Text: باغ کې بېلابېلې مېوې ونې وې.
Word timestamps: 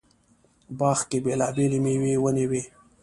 باغ 0.79 0.99
کې 1.09 1.17
بېلابېلې 1.25 1.79
مېوې 1.83 2.13
ونې 2.23 2.45
وې. 2.49 2.61